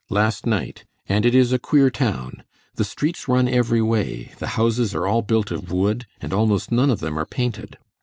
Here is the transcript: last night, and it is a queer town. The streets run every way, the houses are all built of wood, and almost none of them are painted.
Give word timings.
last 0.09 0.47
night, 0.47 0.83
and 1.07 1.27
it 1.27 1.35
is 1.35 1.53
a 1.53 1.59
queer 1.59 1.91
town. 1.91 2.41
The 2.73 2.83
streets 2.83 3.27
run 3.27 3.47
every 3.47 3.83
way, 3.83 4.31
the 4.39 4.47
houses 4.57 4.95
are 4.95 5.05
all 5.05 5.21
built 5.21 5.51
of 5.51 5.71
wood, 5.71 6.07
and 6.19 6.33
almost 6.33 6.71
none 6.71 6.89
of 6.89 7.01
them 7.01 7.19
are 7.19 7.25
painted. 7.27 7.77